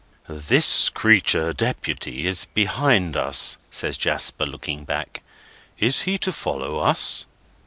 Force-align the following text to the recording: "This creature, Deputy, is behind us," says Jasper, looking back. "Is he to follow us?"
"This 0.27 0.89
creature, 0.89 1.53
Deputy, 1.53 2.25
is 2.25 2.45
behind 2.45 3.15
us," 3.15 3.59
says 3.69 3.99
Jasper, 3.99 4.47
looking 4.47 4.83
back. 4.83 5.21
"Is 5.77 6.01
he 6.09 6.17
to 6.17 6.31
follow 6.33 6.79
us?" 6.79 7.27